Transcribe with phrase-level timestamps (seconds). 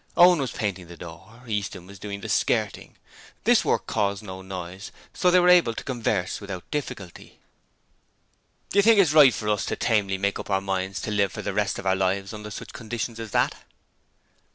[0.17, 2.95] Owen was painting the door; Easton was doing the skirting.
[3.43, 7.37] This work caused no noise, so they were able to converse without difficulty.
[8.71, 11.31] 'Do you think it's right for us to tamely make up our minds to live
[11.31, 13.53] for the rest of our lives under such conditions as that?'